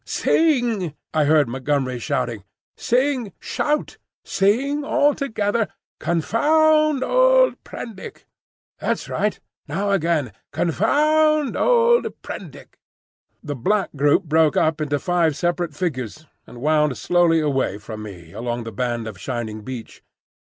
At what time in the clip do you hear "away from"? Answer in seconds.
17.39-18.01